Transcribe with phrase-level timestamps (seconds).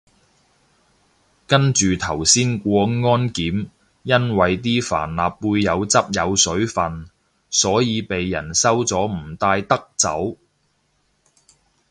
[1.45, 3.67] 跟住頭先過安檢，
[4.01, 7.07] 因為啲帆立貝有汁有水份，
[7.51, 10.37] 所以被人收咗唔帶得走